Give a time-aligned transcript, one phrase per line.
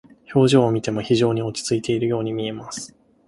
[0.33, 2.95] 表情を見ても非常に落ち着いているように見えます。